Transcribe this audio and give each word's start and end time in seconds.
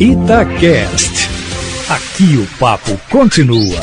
Itacast. 0.00 1.28
Aqui 1.88 2.36
o 2.36 2.58
papo 2.58 2.98
continua. 3.08 3.78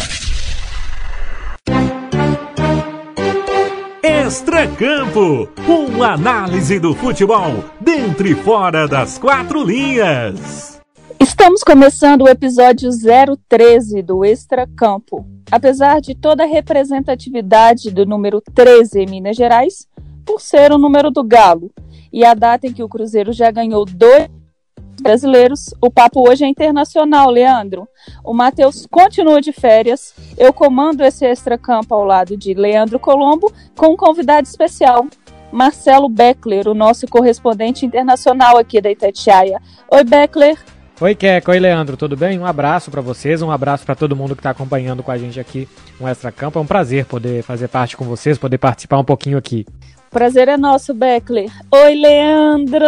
Extracampo, 4.03 5.47
uma 5.65 6.15
análise 6.15 6.81
do 6.81 6.93
futebol 6.93 7.63
dentro 7.79 8.27
e 8.27 8.35
fora 8.35 8.89
das 8.89 9.17
quatro 9.17 9.63
linhas. 9.63 10.81
Estamos 11.17 11.63
começando 11.63 12.23
o 12.23 12.27
episódio 12.27 12.89
013 13.47 14.01
do 14.01 14.25
Extracampo. 14.25 15.25
Apesar 15.49 16.01
de 16.01 16.13
toda 16.13 16.43
a 16.43 16.47
representatividade 16.47 17.89
do 17.89 18.05
número 18.05 18.41
13 18.53 18.99
em 18.99 19.05
Minas 19.05 19.37
Gerais, 19.37 19.87
por 20.25 20.41
ser 20.41 20.73
o 20.73 20.77
número 20.77 21.09
do 21.09 21.23
Galo 21.23 21.71
e 22.11 22.25
a 22.25 22.33
data 22.33 22.67
em 22.67 22.73
que 22.73 22.83
o 22.83 22.89
Cruzeiro 22.89 23.31
já 23.31 23.49
ganhou 23.49 23.85
dois 23.85 24.27
brasileiros, 25.01 25.73
o 25.81 25.91
papo 25.91 26.27
hoje 26.27 26.45
é 26.45 26.47
internacional, 26.47 27.29
Leandro. 27.29 27.87
O 28.23 28.33
Matheus 28.33 28.87
continua 28.89 29.41
de 29.41 29.51
férias. 29.51 30.13
Eu 30.37 30.53
comando 30.53 31.03
esse 31.03 31.25
extracampo 31.25 31.93
ao 31.93 32.05
lado 32.05 32.37
de 32.37 32.53
Leandro 32.53 32.99
Colombo 32.99 33.51
com 33.75 33.93
um 33.93 33.97
convidado 33.97 34.47
especial, 34.47 35.05
Marcelo 35.51 36.07
Beckler, 36.07 36.67
o 36.67 36.73
nosso 36.73 37.07
correspondente 37.07 37.85
internacional 37.85 38.57
aqui 38.57 38.79
da 38.79 38.91
Itatiaia. 38.91 39.59
Oi, 39.91 40.03
Beckler. 40.03 40.57
Oi, 41.01 41.15
Keco. 41.15 41.49
Oi, 41.49 41.59
Leandro. 41.59 41.97
Tudo 41.97 42.15
bem? 42.15 42.37
Um 42.37 42.45
abraço 42.45 42.91
para 42.91 43.01
vocês, 43.01 43.41
um 43.41 43.49
abraço 43.49 43.83
para 43.83 43.95
todo 43.95 44.15
mundo 44.15 44.35
que 44.35 44.39
está 44.39 44.51
acompanhando 44.51 45.01
com 45.01 45.11
a 45.11 45.17
gente 45.17 45.39
aqui 45.39 45.67
no 45.99 46.07
Extra 46.07 46.31
Campo. 46.31 46.59
É 46.59 46.61
um 46.61 46.67
prazer 46.67 47.05
poder 47.05 47.41
fazer 47.41 47.67
parte 47.67 47.97
com 47.97 48.05
vocês, 48.05 48.37
poder 48.37 48.59
participar 48.59 48.99
um 48.99 49.03
pouquinho 49.03 49.37
aqui. 49.37 49.65
Prazer 50.11 50.49
é 50.49 50.57
nosso, 50.57 50.93
Beckler. 50.93 51.49
Oi, 51.71 51.95
Leandro. 51.95 52.85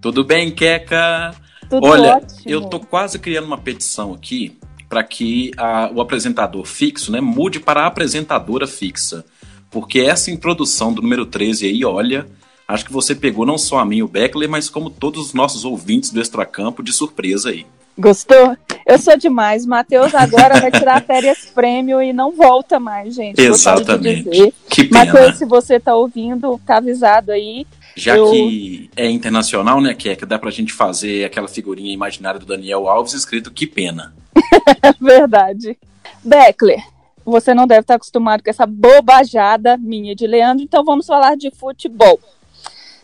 Tudo 0.00 0.22
bem, 0.22 0.50
Keca? 0.50 1.34
Tudo 1.68 1.84
Olha, 1.84 2.16
ótimo. 2.16 2.42
eu 2.44 2.60
tô 2.60 2.78
quase 2.78 3.18
criando 3.18 3.46
uma 3.46 3.58
petição 3.58 4.12
aqui 4.12 4.56
para 4.88 5.02
que 5.02 5.50
a, 5.56 5.90
o 5.92 6.00
apresentador 6.00 6.64
fixo, 6.64 7.10
né, 7.10 7.20
mude 7.20 7.58
para 7.58 7.80
a 7.80 7.86
apresentadora 7.86 8.66
fixa. 8.66 9.24
Porque 9.70 10.00
essa 10.00 10.30
introdução 10.30 10.92
do 10.92 11.02
número 11.02 11.26
13 11.26 11.66
aí, 11.66 11.84
olha, 11.84 12.26
Acho 12.68 12.84
que 12.84 12.92
você 12.92 13.14
pegou 13.14 13.46
não 13.46 13.56
só 13.56 13.78
a 13.78 13.84
mim, 13.84 14.02
o 14.02 14.08
Beckler, 14.08 14.50
mas 14.50 14.68
como 14.68 14.90
todos 14.90 15.26
os 15.26 15.34
nossos 15.34 15.64
ouvintes 15.64 16.10
do 16.10 16.20
Extracampo 16.20 16.82
de 16.82 16.92
surpresa 16.92 17.50
aí. 17.50 17.64
Gostou? 17.96 18.56
Eu 18.86 18.98
sou 18.98 19.16
demais. 19.16 19.66
Matheus 19.66 20.14
agora 20.14 20.60
vai 20.60 20.70
tirar 20.70 21.02
férias 21.02 21.46
prêmio 21.52 22.00
e 22.00 22.12
não 22.12 22.30
volta 22.30 22.78
mais, 22.78 23.16
gente. 23.16 23.40
Exatamente. 23.40 24.54
Que 24.68 24.84
pena. 24.84 25.06
Matheus, 25.06 25.38
se 25.38 25.44
você 25.44 25.80
tá 25.80 25.96
ouvindo, 25.96 26.60
tá 26.64 26.76
avisado 26.76 27.32
aí. 27.32 27.66
Já 27.96 28.16
eu... 28.16 28.30
que 28.30 28.88
é 28.94 29.10
internacional, 29.10 29.80
né, 29.80 29.92
que 29.94 30.10
é 30.10 30.14
que 30.14 30.24
dá 30.24 30.38
pra 30.38 30.50
gente 30.50 30.72
fazer 30.72 31.24
aquela 31.24 31.48
figurinha 31.48 31.92
imaginária 31.92 32.38
do 32.38 32.46
Daniel 32.46 32.88
Alves 32.88 33.14
escrito 33.14 33.50
que 33.50 33.66
pena. 33.66 34.14
Verdade. 35.00 35.76
Beckler, 36.22 36.80
você 37.24 37.54
não 37.54 37.66
deve 37.66 37.80
estar 37.80 37.94
acostumado 37.94 38.44
com 38.44 38.50
essa 38.50 38.66
bobajada 38.66 39.76
minha 39.76 40.14
de 40.14 40.26
Leandro, 40.26 40.62
então 40.62 40.84
vamos 40.84 41.06
falar 41.06 41.36
de 41.36 41.50
futebol. 41.50 42.20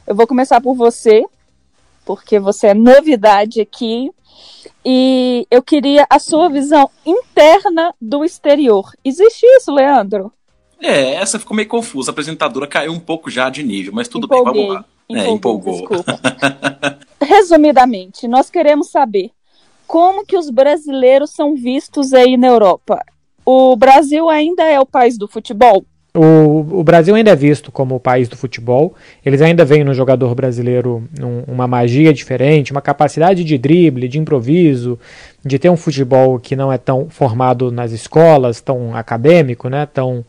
Eu 0.06 0.14
vou 0.14 0.26
começar 0.26 0.60
por 0.60 0.74
você, 0.74 1.24
porque 2.04 2.38
você 2.38 2.68
é 2.68 2.74
novidade 2.74 3.60
aqui. 3.60 4.10
E 4.84 5.46
eu 5.50 5.62
queria 5.62 6.06
a 6.10 6.18
sua 6.18 6.48
visão 6.48 6.90
interna 7.06 7.94
do 8.00 8.24
exterior. 8.24 8.90
Existe 9.04 9.46
isso, 9.46 9.72
Leandro? 9.72 10.32
É, 10.80 11.14
essa 11.14 11.38
ficou 11.38 11.56
meio 11.56 11.68
confusa. 11.68 12.10
A 12.10 12.12
apresentadora 12.12 12.66
caiu 12.66 12.92
um 12.92 12.98
pouco 12.98 13.30
já 13.30 13.48
de 13.48 13.62
nível, 13.62 13.92
mas 13.92 14.08
tudo 14.08 14.26
Empolguei. 14.26 14.52
bem, 14.52 14.66
vamos 14.68 14.74
lá. 14.74 14.84
É, 15.10 15.28
empolgou. 15.28 15.74
Desculpa. 15.74 16.18
Resumidamente, 17.22 18.26
nós 18.26 18.50
queremos 18.50 18.90
saber 18.90 19.30
como 19.86 20.24
que 20.24 20.36
os 20.36 20.50
brasileiros 20.50 21.30
são 21.30 21.54
vistos 21.54 22.12
aí 22.12 22.36
na 22.36 22.48
Europa. 22.48 23.04
O 23.44 23.76
Brasil 23.76 24.28
ainda 24.28 24.64
é 24.64 24.80
o 24.80 24.86
país 24.86 25.18
do 25.18 25.28
futebol? 25.28 25.84
O, 26.14 26.80
o, 26.80 26.84
Brasil 26.84 27.14
ainda 27.14 27.30
é 27.30 27.36
visto 27.36 27.72
como 27.72 27.94
o 27.94 28.00
país 28.00 28.28
do 28.28 28.36
futebol. 28.36 28.94
Eles 29.24 29.40
ainda 29.40 29.64
veem 29.64 29.82
no 29.82 29.94
jogador 29.94 30.34
brasileiro 30.34 31.08
um, 31.18 31.50
uma 31.50 31.66
magia 31.66 32.12
diferente, 32.12 32.70
uma 32.70 32.82
capacidade 32.82 33.42
de 33.42 33.56
drible, 33.56 34.08
de 34.08 34.18
improviso, 34.18 34.98
de 35.42 35.58
ter 35.58 35.70
um 35.70 35.76
futebol 35.76 36.38
que 36.38 36.54
não 36.54 36.70
é 36.70 36.76
tão 36.76 37.08
formado 37.08 37.72
nas 37.72 37.92
escolas, 37.92 38.60
tão 38.60 38.94
acadêmico, 38.94 39.70
né, 39.70 39.86
tão 39.86 40.22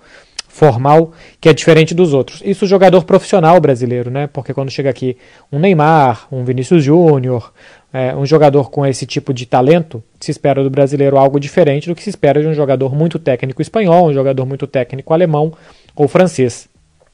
formal, 0.54 1.12
que 1.42 1.50
é 1.50 1.54
diferente 1.54 1.96
dos 1.96 2.14
outros. 2.14 2.40
Isso 2.46 2.66
o 2.66 2.68
jogador 2.68 3.04
profissional 3.06 3.60
brasileiro, 3.60 4.12
né? 4.12 4.30
Porque 4.32 4.54
quando 4.54 4.70
chega 4.70 4.88
aqui 4.88 5.18
um 5.52 5.58
Neymar, 5.58 6.28
um 6.32 6.46
Vinícius 6.46 6.84
Júnior, 6.84 7.52
é, 7.92 8.16
um 8.16 8.24
jogador 8.24 8.70
com 8.70 8.86
esse 8.86 9.08
tipo 9.08 9.34
de 9.34 9.48
talento, 9.48 10.04
se 10.20 10.30
espera 10.30 10.64
do 10.64 10.70
brasileiro 10.70 11.18
algo 11.18 11.40
diferente 11.40 11.90
do 11.90 11.96
que 11.96 12.04
se 12.04 12.12
espera 12.12 12.40
de 12.40 12.48
um 12.48 12.54
jogador 12.54 12.94
muito 12.94 13.18
técnico 13.18 13.64
espanhol, 13.64 14.10
um 14.10 14.14
jogador 14.14 14.46
muito 14.46 14.68
técnico 14.68 15.12
alemão 15.12 15.54
ou 15.96 16.08
francês. 16.08 16.68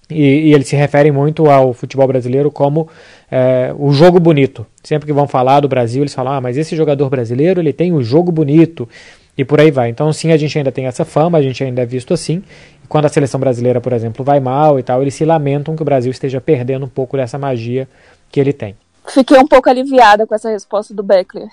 E, 0.09 0.49
e 0.49 0.53
eles 0.53 0.67
se 0.67 0.75
referem 0.75 1.11
muito 1.11 1.49
ao 1.49 1.71
futebol 1.71 2.07
brasileiro 2.07 2.49
como 2.49 2.89
é, 3.29 3.73
o 3.77 3.91
jogo 3.91 4.19
bonito. 4.19 4.65
Sempre 4.83 5.05
que 5.05 5.13
vão 5.13 5.27
falar 5.27 5.59
do 5.59 5.67
Brasil, 5.67 6.01
eles 6.01 6.13
falam: 6.13 6.33
ah, 6.33 6.41
mas 6.41 6.57
esse 6.57 6.75
jogador 6.75 7.09
brasileiro 7.09 7.61
ele 7.61 7.71
tem 7.71 7.93
o 7.93 8.01
jogo 8.01 8.31
bonito 8.31 8.89
e 9.37 9.45
por 9.45 9.61
aí 9.61 9.69
vai. 9.69 9.89
Então, 9.89 10.11
sim, 10.11 10.31
a 10.31 10.37
gente 10.37 10.57
ainda 10.57 10.71
tem 10.71 10.85
essa 10.87 11.05
fama, 11.05 11.37
a 11.37 11.41
gente 11.41 11.63
ainda 11.63 11.83
é 11.83 11.85
visto 11.85 12.13
assim. 12.13 12.43
E 12.83 12.87
quando 12.87 13.05
a 13.05 13.09
seleção 13.09 13.39
brasileira, 13.39 13.79
por 13.79 13.93
exemplo, 13.93 14.25
vai 14.25 14.39
mal 14.39 14.79
e 14.79 14.83
tal, 14.83 15.01
eles 15.01 15.13
se 15.13 15.23
lamentam 15.23 15.75
que 15.75 15.81
o 15.81 15.85
Brasil 15.85 16.11
esteja 16.11 16.41
perdendo 16.41 16.85
um 16.85 16.89
pouco 16.89 17.15
dessa 17.15 17.37
magia 17.37 17.87
que 18.31 18.39
ele 18.39 18.51
tem. 18.51 18.75
Fiquei 19.07 19.37
um 19.37 19.47
pouco 19.47 19.69
aliviada 19.69 20.25
com 20.27 20.35
essa 20.35 20.49
resposta 20.49 20.93
do 20.93 21.03
Beckler, 21.03 21.47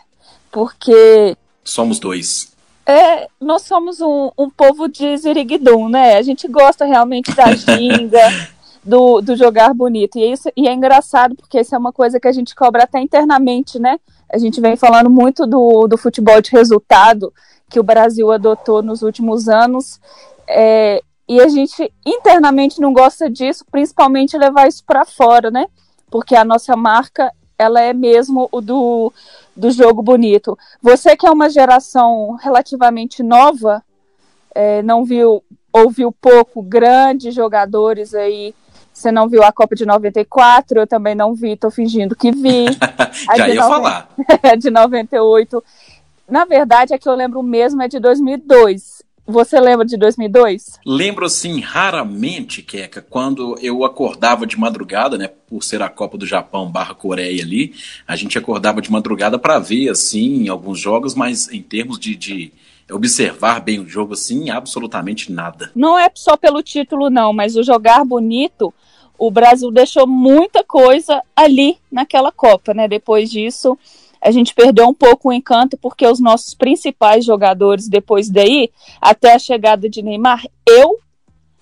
porque. 0.51 1.37
Somos 1.63 1.99
dois. 1.99 2.56
É, 2.87 3.27
nós 3.41 3.63
somos 3.63 4.01
um, 4.01 4.31
um 4.39 4.49
povo 4.49 4.89
de 4.89 5.17
ziriguidum, 5.17 5.89
né? 5.89 6.17
A 6.17 6.23
gente 6.23 6.47
gosta 6.47 6.85
realmente 6.85 7.35
da 7.35 7.51
ginga, 7.57 8.21
do, 8.85 9.21
do 9.21 9.35
jogar 9.35 9.75
bonito. 9.75 10.17
E, 10.19 10.33
isso, 10.33 10.49
e 10.57 10.69
é 10.69 10.73
engraçado, 10.73 11.35
porque 11.35 11.61
isso 11.61 11.75
é 11.75 11.79
uma 11.79 11.93
coisa 11.93 12.21
que 12.21 12.29
a 12.29 12.33
gente 12.33 12.55
cobra 12.55 12.85
até 12.85 13.01
internamente, 13.01 13.79
né? 13.81 13.99
A 14.33 14.39
gente 14.39 14.61
vem 14.61 14.77
falando 14.77 15.11
muito 15.11 15.47
do, 15.47 15.89
do 15.89 15.99
futebol 15.99 16.41
de 16.41 16.53
resultado 16.53 17.33
que 17.69 17.81
o 17.81 17.83
Brasil 17.83 18.31
adotou 18.31 18.83
nos 18.83 19.03
últimos 19.03 19.49
anos. 19.49 20.01
É, 20.49 21.03
e 21.29 21.41
a 21.41 21.49
gente 21.49 21.93
internamente 22.05 22.81
não 22.81 22.93
gosta 22.93 23.29
disso, 23.29 23.65
principalmente 23.71 24.39
levar 24.39 24.69
isso 24.69 24.85
para 24.87 25.05
fora, 25.05 25.51
né? 25.51 25.67
Porque 26.09 26.37
a 26.37 26.45
nossa 26.45 26.77
marca 26.77 27.33
ela 27.59 27.81
é 27.81 27.93
mesmo 27.93 28.49
o 28.53 28.61
do, 28.61 29.13
do 29.55 29.71
jogo 29.71 30.03
bonito. 30.03 30.59
Você 30.83 31.17
que 31.17 31.27
é 31.27 31.31
uma 31.31 31.49
geração 31.49 32.33
relativamente 32.41 33.23
nova, 33.23 33.83
é, 34.55 34.83
não 34.83 35.05
viu, 35.05 35.43
ouviu 35.73 36.13
pouco 36.13 36.63
grandes 36.63 37.35
jogadores 37.35 38.15
aí. 38.15 38.55
Você 38.93 39.13
não 39.13 39.29
viu 39.29 39.43
a 39.43 39.53
Copa 39.53 39.75
de 39.75 39.85
94, 39.85 40.81
eu 40.81 40.87
também 40.87 41.15
não 41.15 41.35
vi, 41.35 41.57
tô 41.57 41.71
fingindo 41.71 42.17
que 42.17 42.31
vi. 42.31 42.65
Já 43.37 43.49
ia 43.49 43.63
90, 43.63 43.69
falar. 43.69 44.09
de 44.59 44.71
98. 44.71 45.63
Na 46.29 46.45
verdade, 46.45 46.95
a 46.95 46.99
que 46.99 47.09
eu 47.09 47.15
lembro 47.15 47.43
mesmo 47.43 47.83
é 47.83 47.89
de 47.89 48.01
2002. 48.01 49.03
Você 49.27 49.59
lembra 49.59 49.85
de 49.85 49.97
2002? 49.97 50.79
Lembro, 50.87 51.27
assim, 51.27 51.61
raramente, 51.61 52.63
Keka, 52.63 53.03
quando 53.03 53.59
eu 53.61 53.85
acordava 53.85 54.47
de 54.47 54.57
madrugada, 54.57 55.19
né, 55.19 55.29
por 55.29 55.65
ser 55.65 55.83
a 55.83 55.89
Copa 55.89 56.17
do 56.17 56.25
Japão 56.25 56.71
barra 56.71 56.95
Coreia 56.95 57.43
ali, 57.43 57.75
a 58.07 58.15
gente 58.15 58.39
acordava 58.39 58.81
de 58.81 58.91
madrugada 58.91 59.37
para 59.37 59.59
ver, 59.59 59.89
assim, 59.89 60.49
alguns 60.49 60.79
jogos, 60.79 61.15
mas 61.15 61.49
em 61.51 61.61
termos 61.61 61.99
de, 61.99 62.15
de 62.15 62.53
observar 62.91 63.61
bem 63.61 63.81
o 63.81 63.89
jogo, 63.89 64.15
assim, 64.15 64.49
absolutamente 64.49 65.33
nada. 65.33 65.73
Não 65.75 65.99
é 65.99 66.09
só 66.15 66.37
pelo 66.37 66.63
título, 66.63 67.11
não, 67.11 67.33
mas 67.33 67.57
o 67.57 67.65
jogar 67.65 68.05
bonito, 68.05 68.73
o 69.19 69.31
Brasil 69.31 69.71
deixou 69.73 70.07
muita 70.07 70.63
coisa 70.63 71.21
ali 71.35 71.79
naquela 71.91 72.31
Copa, 72.31 72.73
né? 72.73 72.87
Depois 72.87 73.29
disso, 73.29 73.77
a 74.21 74.31
gente 74.31 74.55
perdeu 74.55 74.87
um 74.89 74.95
pouco 74.95 75.29
o 75.29 75.33
encanto 75.33 75.77
porque 75.77 76.07
os 76.07 76.21
nossos 76.21 76.55
principais 76.55 77.25
jogadores 77.25 77.89
depois 77.89 78.29
daí, 78.29 78.71
até 79.01 79.35
a 79.35 79.39
chegada 79.39 79.89
de 79.89 80.03
Neymar, 80.03 80.47
eu 80.67 80.99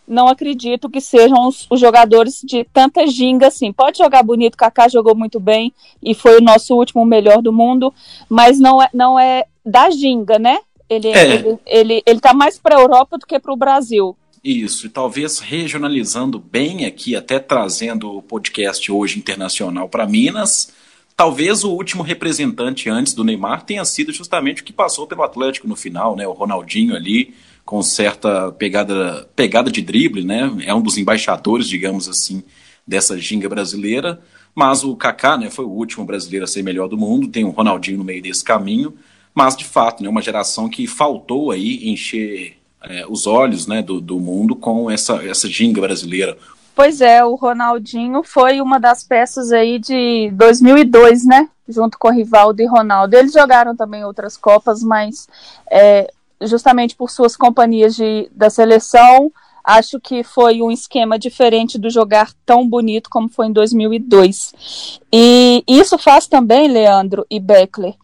não 0.06 0.28
acredito 0.28 0.90
que 0.90 1.00
sejam 1.00 1.48
os, 1.48 1.66
os 1.70 1.80
jogadores 1.80 2.40
de 2.44 2.64
tanta 2.64 3.06
ginga 3.06 3.48
assim. 3.48 3.72
Pode 3.72 3.98
jogar 3.98 4.22
bonito, 4.22 4.56
Kaká 4.56 4.88
jogou 4.88 5.14
muito 5.14 5.40
bem 5.40 5.72
e 6.02 6.14
foi 6.14 6.38
o 6.38 6.42
nosso 6.42 6.74
último 6.74 7.04
melhor 7.04 7.40
do 7.40 7.52
mundo, 7.52 7.92
mas 8.28 8.58
não 8.58 8.82
é, 8.82 8.88
não 8.92 9.18
é 9.18 9.44
da 9.64 9.90
ginga, 9.90 10.38
né? 10.38 10.58
Ele, 10.88 11.08
É. 11.08 11.34
ele, 11.34 11.58
ele, 11.66 12.02
ele 12.04 12.20
tá 12.20 12.34
mais 12.34 12.58
para 12.58 12.76
a 12.76 12.80
Europa 12.80 13.16
do 13.16 13.26
que 13.26 13.38
para 13.38 13.52
o 13.52 13.56
Brasil. 13.56 14.16
Isso, 14.44 14.86
e 14.86 14.90
talvez 14.90 15.38
regionalizando 15.38 16.38
bem 16.38 16.84
aqui, 16.84 17.16
até 17.16 17.38
trazendo 17.38 18.14
o 18.14 18.20
podcast 18.20 18.92
hoje 18.92 19.18
internacional 19.18 19.88
para 19.88 20.06
Minas. 20.06 20.70
Talvez 21.16 21.62
o 21.62 21.70
último 21.70 22.02
representante 22.02 22.90
antes 22.90 23.14
do 23.14 23.22
Neymar 23.22 23.64
tenha 23.64 23.84
sido 23.84 24.12
justamente 24.12 24.62
o 24.62 24.64
que 24.64 24.72
passou 24.72 25.06
pelo 25.06 25.22
Atlético 25.22 25.69
no 25.69 25.76
final, 25.76 26.16
né? 26.16 26.26
O 26.26 26.32
Ronaldinho 26.32 26.96
ali, 26.96 27.34
com 27.64 27.81
certa 27.82 28.50
pegada, 28.52 29.28
pegada 29.37 29.70
de 29.70 29.81
drible, 29.81 30.25
né? 30.25 30.50
É 30.64 30.75
um 30.75 30.82
dos 30.82 30.99
embaixadores, 30.99 31.69
digamos 31.69 32.08
assim, 32.08 32.43
dessa 32.87 33.16
ginga 33.16 33.49
brasileira. 33.49 34.20
Mas 34.55 34.82
o 34.84 34.94
Kaká, 34.94 35.37
né, 35.37 35.50
foi 35.50 35.64
o 35.64 35.70
último 35.70 36.05
brasileiro 36.05 36.44
a 36.44 36.49
ser 36.49 36.62
melhor 36.62 36.88
do 36.88 36.96
mundo, 36.96 37.28
tem 37.28 37.44
o 37.44 37.50
Ronaldinho 37.50 37.99
no 37.99 38.05
meio 38.05 38.22
desse 38.22 38.44
caminho, 38.44 38.94
mas 39.34 39.56
de 39.56 39.64
fato, 39.64 40.00
né, 40.02 40.08
uma 40.08 40.22
geração 40.22 40.69
que 40.69 40.87
faltou 40.87 41.50
aí 41.50 41.88
encher 41.88 42.56
é, 42.82 43.05
os 43.08 43.26
olhos, 43.26 43.67
né, 43.67 43.82
do, 43.82 44.00
do 44.00 44.20
mundo 44.20 44.55
com 44.55 44.88
essa 44.88 45.14
essa 45.26 45.49
ginga 45.49 45.81
brasileira. 45.81 46.38
Pois 46.74 47.00
é, 47.00 47.24
o 47.24 47.36
Ronaldinho 47.36 48.22
foi 48.24 48.60
uma 48.60 48.80
das 48.80 49.04
peças 49.04 49.52
aí 49.52 49.78
de 49.78 50.30
2002, 50.32 51.24
né? 51.24 51.48
Junto 51.68 51.96
com 51.98 52.10
Rivaldo 52.10 52.60
e 52.60 52.66
Ronaldo. 52.66 53.14
Eles 53.14 53.32
jogaram 53.32 53.76
também 53.76 54.04
outras 54.04 54.36
Copas, 54.36 54.82
mas 54.82 55.28
é, 55.70 56.10
justamente 56.42 56.96
por 56.96 57.10
suas 57.10 57.36
companhias 57.36 57.94
de, 57.94 58.28
da 58.34 58.50
seleção, 58.50 59.32
acho 59.62 60.00
que 60.00 60.24
foi 60.24 60.60
um 60.62 60.70
esquema 60.70 61.16
diferente 61.16 61.78
do 61.78 61.88
jogar 61.88 62.32
tão 62.44 62.68
bonito 62.68 63.08
como 63.08 63.28
foi 63.28 63.46
em 63.46 63.52
2002. 63.52 65.00
E 65.12 65.62
isso 65.68 65.96
faz 65.96 66.26
também, 66.26 66.66
Leandro 66.66 67.24
e 67.30 67.38
Beckler, 67.38 67.94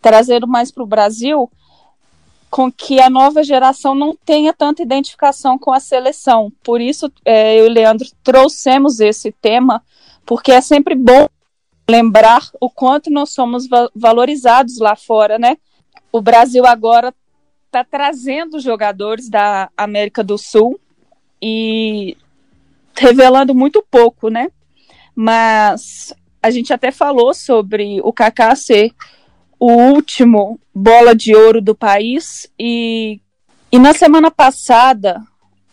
trazer 0.00 0.46
mais 0.46 0.70
para 0.70 0.84
o 0.84 0.86
Brasil 0.86 1.50
com 2.50 2.70
que 2.70 3.00
a 3.00 3.08
nova 3.08 3.44
geração 3.44 3.94
não 3.94 4.16
tenha 4.16 4.52
tanta 4.52 4.82
identificação 4.82 5.56
com 5.56 5.72
a 5.72 5.78
seleção. 5.78 6.52
Por 6.64 6.80
isso, 6.80 7.10
é, 7.24 7.58
eu 7.60 7.66
e 7.66 7.68
o 7.68 7.72
Leandro 7.72 8.08
trouxemos 8.24 8.98
esse 8.98 9.30
tema, 9.30 9.82
porque 10.26 10.50
é 10.50 10.60
sempre 10.60 10.96
bom 10.96 11.28
lembrar 11.88 12.50
o 12.60 12.68
quanto 12.68 13.10
nós 13.10 13.30
somos 13.30 13.68
valorizados 13.94 14.78
lá 14.78 14.96
fora, 14.96 15.38
né? 15.38 15.56
O 16.12 16.20
Brasil 16.20 16.66
agora 16.66 17.14
está 17.66 17.84
trazendo 17.84 18.58
jogadores 18.58 19.28
da 19.28 19.70
América 19.76 20.24
do 20.24 20.36
Sul 20.36 20.78
e 21.40 22.16
revelando 22.96 23.54
muito 23.54 23.84
pouco, 23.88 24.28
né? 24.28 24.48
Mas 25.14 26.12
a 26.42 26.50
gente 26.50 26.72
até 26.72 26.90
falou 26.90 27.32
sobre 27.32 28.00
o 28.02 28.12
Kaká 28.12 28.56
ser 28.56 28.92
o 29.60 29.70
último 29.70 30.58
bola 30.74 31.14
de 31.14 31.36
ouro 31.36 31.60
do 31.60 31.74
país 31.74 32.50
e, 32.58 33.20
e 33.70 33.78
na 33.78 33.92
semana 33.92 34.30
passada 34.30 35.22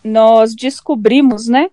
nós 0.03 0.53
descobrimos, 0.53 1.47
né, 1.47 1.69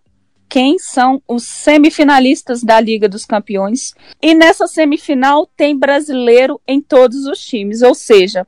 quem 0.49 0.79
são 0.79 1.21
os 1.27 1.43
semifinalistas 1.43 2.63
da 2.63 2.79
Liga 2.81 3.09
dos 3.09 3.27
Campeões. 3.27 3.95
E 4.23 4.35
nessa 4.35 4.69
semifinal 4.69 5.51
tem 5.57 5.77
brasileiro 5.77 6.61
em 6.67 6.81
todos 6.81 7.27
os 7.27 7.45
times, 7.45 7.83
ou 7.83 7.95
seja, 7.95 8.47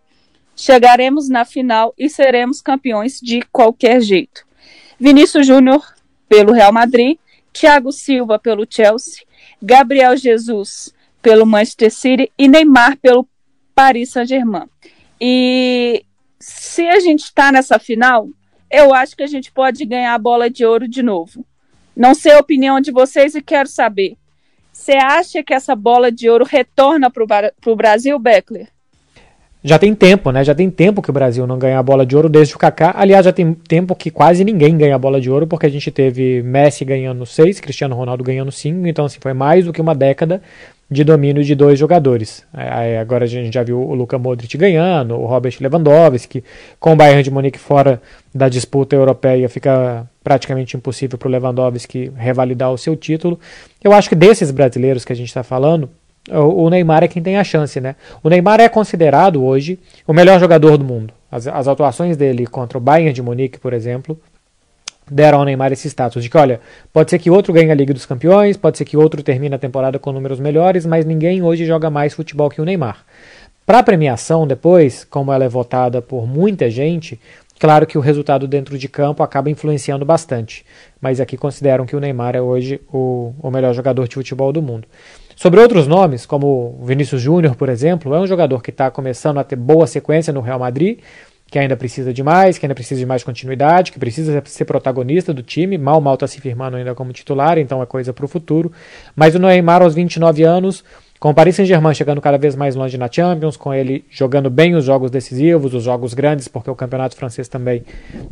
chegaremos 0.55 1.29
na 1.29 1.45
final 1.45 1.93
e 1.99 2.09
seremos 2.09 2.63
campeões 2.63 3.19
de 3.21 3.43
qualquer 3.51 4.01
jeito. 4.01 4.47
Vinícius 4.99 5.47
Júnior 5.47 5.85
pelo 6.29 6.53
Real 6.53 6.73
Madrid, 6.73 7.19
Thiago 7.53 7.91
Silva 7.91 8.39
pelo 8.39 8.65
Chelsea, 8.69 9.25
Gabriel 9.61 10.17
Jesus 10.17 10.95
pelo 11.21 11.45
Manchester 11.45 11.93
City 11.93 12.33
e 12.39 12.47
Neymar 12.47 12.97
pelo 12.99 13.29
Paris 13.77 14.09
Saint-Germain. 14.09 14.65
E 15.21 16.03
se 16.41 16.89
a 16.89 16.99
gente 16.99 17.25
está 17.25 17.53
nessa 17.53 17.79
final, 17.79 18.27
eu 18.71 18.95
acho 18.95 19.15
que 19.15 19.23
a 19.23 19.27
gente 19.27 19.53
pode 19.53 19.85
ganhar 19.85 20.15
a 20.15 20.19
bola 20.19 20.49
de 20.49 20.65
ouro 20.65 20.89
de 20.89 21.03
novo. 21.03 21.45
Não 21.95 22.15
sei 22.15 22.33
a 22.33 22.41
opinião 22.41 22.81
de 22.81 22.91
vocês 22.91 23.35
e 23.35 23.43
quero 23.43 23.69
saber. 23.69 24.17
Você 24.73 24.93
acha 24.93 25.43
que 25.43 25.53
essa 25.53 25.77
bola 25.77 26.11
de 26.11 26.29
ouro 26.29 26.45
retorna 26.45 27.11
para 27.11 27.53
o 27.67 27.77
Brasil, 27.77 28.19
Beckler? 28.19 28.69
Já 29.65 29.79
tem 29.79 29.95
tempo, 29.95 30.31
né? 30.31 30.45
Já 30.45 30.55
tem 30.55 30.71
tempo 30.71 31.03
que 31.03 31.11
o 31.11 31.13
Brasil 31.13 31.47
não 31.47 31.59
ganha 31.59 31.79
a 31.79 31.83
bola 31.83 32.07
de 32.07 32.15
ouro 32.15 32.29
desde 32.29 32.55
o 32.55 32.59
Kaká. 32.59 32.95
Aliás, 32.97 33.25
já 33.25 33.33
tem 33.33 33.53
tempo 33.53 33.97
que 33.97 34.11
quase 34.11 34.45
ninguém 34.45 34.77
ganha 34.79 34.95
a 34.95 34.99
bola 34.99 35.21
de 35.21 35.31
ouro, 35.31 35.47
porque 35.47 35.67
a 35.67 35.71
gente 35.71 35.91
teve 35.91 36.43
Messi 36.43 36.85
ganhando 36.85 37.27
seis, 37.27 37.59
Cristiano 37.59 37.97
Ronaldo 37.97 38.23
ganhando 38.23 38.53
cinco. 38.53 38.87
Então, 38.87 39.07
assim, 39.07 39.19
foi 39.21 39.33
mais 39.33 39.65
do 39.65 39.73
que 39.73 39.81
uma 39.81 39.95
década 39.95 40.41
de 40.89 41.03
domínio 41.03 41.43
de 41.43 41.55
dois 41.55 41.79
jogadores. 41.79 42.45
Agora 43.01 43.25
a 43.25 43.29
gente 43.29 43.53
já 43.53 43.63
viu 43.63 43.81
o 43.81 43.95
Luka 43.95 44.19
Modric 44.19 44.57
ganhando, 44.57 45.17
o 45.17 45.27
Robert 45.27 45.57
Lewandowski, 45.61 46.45
com 46.79 46.93
o 46.93 46.97
Bayern 46.97 47.23
de 47.23 47.31
Munique 47.31 47.59
fora 47.59 48.01
da 48.35 48.49
disputa 48.49 48.95
europeia 48.95 49.49
fica 49.49 50.07
praticamente 50.23 50.77
impossível 50.77 51.19
para 51.19 51.29
o 51.29 51.31
Lewandowski 51.31 52.13
revalidar 52.17 52.73
o 52.73 52.79
seu 52.79 52.95
título. 52.97 53.39
Eu 53.83 53.93
acho 53.93 54.09
que 54.09 54.15
desses 54.15 54.51
brasileiros 54.51 55.05
que 55.05 55.13
a 55.13 55.17
gente 55.17 55.29
está 55.29 55.43
falando, 55.43 55.91
o 56.31 56.69
Neymar 56.69 57.05
é 57.05 57.09
quem 57.09 57.23
tem 57.23 57.37
a 57.37 57.45
chance, 57.45 57.81
né? 57.81 57.95
O 58.23 58.29
Neymar 58.29 58.61
é 58.61 58.69
considerado 58.69 59.45
hoje 59.45 59.79
o 60.07 60.13
melhor 60.13 60.41
jogador 60.41 60.77
do 60.77 60.85
mundo. 60.85 61.15
As, 61.31 61.47
as 61.47 61.69
atuações 61.69 62.17
dele 62.17 62.47
contra 62.47 62.79
o 62.79 62.81
Bayern 62.81 63.13
de 63.13 63.23
Munique, 63.23 63.59
por 63.59 63.73
exemplo, 63.73 64.19
deram 65.11 65.39
ao 65.39 65.45
Neymar 65.45 65.73
esse 65.73 65.89
status 65.89 66.23
de 66.23 66.29
que, 66.29 66.37
olha, 66.37 66.61
pode 66.93 67.11
ser 67.11 67.19
que 67.19 67.31
outro 67.31 67.53
ganhe 67.53 67.71
a 67.71 67.75
Liga 67.75 67.95
dos 67.95 68.07
Campeões, 68.07 68.57
pode 68.57 68.79
ser 68.79 68.85
que 68.85 68.97
outro 68.97 69.23
termine 69.23 69.55
a 69.55 69.59
temporada 69.59 69.99
com 69.99 70.13
números 70.13 70.41
melhores, 70.41 70.85
mas 70.85 71.05
ninguém 71.05 71.43
hoje 71.43 71.65
joga 71.65 71.89
mais 71.91 72.15
futebol 72.15 72.51
que 72.51 72.61
o 72.61 72.65
Neymar. 72.65 73.05
Para 73.65 73.81
a 73.81 73.83
premiação 73.83 74.47
depois, 74.47 75.05
como 75.05 75.33
ela 75.33 75.45
é 75.45 75.49
votada 75.49 76.01
por 76.01 76.27
muita 76.27 76.71
gente, 76.71 77.21
claro 77.59 77.87
que 77.87 77.99
o 77.99 78.01
resultado 78.01 78.47
dentro 78.47 78.79
de 78.79 78.89
campo 78.89 79.23
acaba 79.23 79.51
influenciando 79.51 80.05
bastante, 80.05 80.65
mas 81.01 81.21
aqui 81.21 81.37
consideram 81.37 81.85
que 81.85 81.97
o 81.97 82.01
Neymar 82.01 82.37
é 82.37 82.41
hoje 82.41 82.81
o, 82.93 83.33
o 83.41 83.51
melhor 83.51 83.75
jogador 83.75 84.07
de 84.07 84.15
futebol 84.15 84.53
do 84.53 84.63
mundo. 84.63 84.87
Sobre 85.35 85.61
outros 85.61 85.87
nomes, 85.87 86.25
como 86.25 86.79
o 86.81 86.87
Vinícius 86.87 87.21
Júnior, 87.21 87.57
por 87.57 87.69
exemplo, 87.69 88.15
é 88.15 88.21
um 88.21 88.27
jogador 88.27 88.63
que 88.63 88.71
está 88.71 88.91
começando 88.91 89.39
a 89.39 89.45
ter 89.45 89.57
boa 89.57 89.87
sequência 89.87 90.33
no 90.33 90.41
Real 90.41 90.59
Madrid, 90.59 91.01
que 91.49 91.59
ainda 91.59 91.77
precisa 91.77 92.13
de 92.13 92.23
mais, 92.23 92.59
que 92.59 92.67
ainda 92.67 92.75
precisa 92.75 92.99
de 92.99 93.07
mais 93.07 93.23
continuidade, 93.23 93.93
que 93.93 93.99
precisa 93.99 94.43
ser 94.45 94.65
protagonista 94.65 95.33
do 95.33 95.43
time, 95.43 95.79
mal 95.79 96.01
mal 96.01 96.15
está 96.15 96.27
se 96.27 96.41
firmando 96.41 96.77
ainda 96.77 96.95
como 96.95 97.13
titular, 97.13 97.57
então 97.57 97.81
é 97.81 97.87
coisa 97.87 98.13
para 98.13 98.25
o 98.25 98.29
futuro. 98.29 98.73
Mas 99.15 99.35
o 99.35 99.39
Neymar 99.39 99.83
aos 99.83 99.95
29 99.95 100.43
anos 100.43 100.85
com 101.19 101.31
o 101.31 101.35
Paris 101.35 101.57
Saint-Germain 101.57 101.95
chegando 101.95 102.21
cada 102.21 102.37
vez 102.37 102.55
mais 102.55 102.75
longe 102.75 102.99
na 102.99 103.11
Champions, 103.11 103.57
com 103.57 103.73
ele 103.73 104.05
jogando 104.11 104.51
bem 104.51 104.75
os 104.75 104.85
jogos 104.85 105.11
decisivos, 105.11 105.73
os 105.73 105.85
jogos 105.85 106.13
grandes, 106.15 106.47
porque 106.47 106.71
o 106.71 106.75
campeonato 106.75 107.17
francês 107.17 107.49
também 107.49 107.85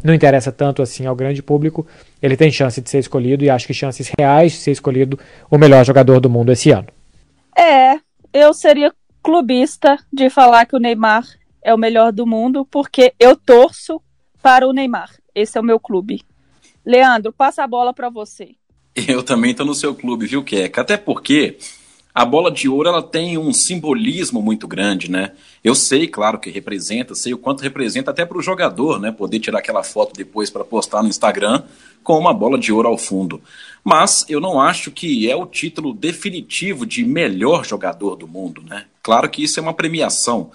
não 0.03 0.13
interessa 0.13 0.53
tanto 0.53 0.83
assim 0.83 1.07
ao 1.07 1.17
grande 1.17 1.43
público, 1.43 1.87
ele 2.21 2.37
tem 2.37 2.51
chance 2.51 2.81
de 2.81 2.91
ser 2.91 2.99
escolhido 2.99 3.45
e 3.45 3.51
acho 3.51 3.67
que 3.67 3.75
chances 3.75 4.13
reais 4.19 4.53
de 4.53 4.59
ser 4.59 4.73
escolhido 4.73 5.19
o 5.51 5.57
melhor 5.57 5.85
jogador 5.85 6.21
do 6.21 6.29
mundo 6.29 6.53
esse 6.53 6.71
ano. 6.71 6.89
É, 7.57 7.99
eu 8.33 8.53
seria 8.53 8.93
clubista 9.23 9.97
de 10.13 10.29
falar 10.29 10.67
que 10.67 10.77
o 10.77 10.81
Neymar 10.81 11.25
é 11.65 11.75
o 11.75 11.79
melhor 11.79 12.13
do 12.13 12.27
mundo, 12.27 12.67
porque 12.71 13.15
eu 13.19 13.35
torço 13.35 14.01
para 14.43 14.69
o 14.69 14.73
Neymar. 14.73 15.11
Esse 15.35 15.57
é 15.57 15.61
o 15.61 15.65
meu 15.65 15.81
clube. 15.81 16.23
Leandro, 16.85 17.33
passa 17.33 17.65
a 17.65 17.67
bola 17.67 17.95
para 17.95 18.11
você. 18.11 18.55
Eu 18.95 19.23
também 19.23 19.53
estou 19.53 19.67
no 19.67 19.75
seu 19.75 19.95
clube, 19.95 20.27
viu, 20.27 20.45
Keca? 20.45 20.83
Até 20.83 20.97
porque 20.99 21.57
a 22.15 22.25
bola 22.25 22.49
de 22.49 22.69
ouro 22.69 22.89
ela 22.89 23.03
tem 23.03 23.37
um 23.37 23.53
simbolismo 23.53 24.41
muito 24.41 24.69
grande, 24.69 25.11
né? 25.11 25.33
Eu 25.65 25.75
sei, 25.75 26.07
claro, 26.07 26.39
que 26.39 26.49
representa, 26.49 27.15
sei 27.15 27.35
o 27.35 27.39
quanto 27.39 27.63
representa 27.63 28.13
até 28.13 28.25
para 28.25 28.39
o 28.39 28.43
jogador, 28.43 29.01
né? 29.01 29.11
Poder 29.11 29.41
tirar 29.41 29.59
aquela 29.59 29.83
foto 29.83 30.15
depois 30.15 30.51
para 30.51 30.63
postar 30.63 31.03
no 31.03 31.09
Instagram 31.09 31.65
com 32.05 32.17
uma 32.19 32.33
bola 32.33 32.57
de 32.57 32.73
ouro 32.73 32.87
ao 32.87 32.99
fundo. 32.99 33.43
Mas 33.83 34.25
eu 34.29 34.41
não 34.41 34.61
acho 34.61 34.93
que 34.93 35.29
é 35.29 35.35
o 35.35 35.47
título 35.47 35.93
definitivo 35.93 36.87
de 36.87 37.05
melhor 37.05 37.65
jogador 37.65 38.15
do 38.15 38.29
mundo, 38.29 38.63
né? 38.63 38.85
Claro 39.03 39.29
que 39.29 39.43
isso 39.43 39.59
é 39.59 39.63
uma 39.63 39.75
premiação, 39.75 40.53